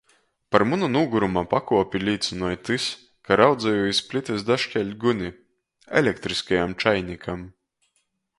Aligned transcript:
Par 0.53 0.63
munu 0.69 0.87
nūguruma 0.93 1.43
pakuopi 1.51 2.01
līcynoj 2.03 2.49
tys, 2.69 2.87
ka 3.27 3.37
raudzeju 3.43 3.85
iz 3.91 4.01
plitys 4.13 4.47
daškeļt 4.49 4.97
guni... 5.05 5.31
elektriskajam 6.03 6.77
čainikam. 6.87 7.47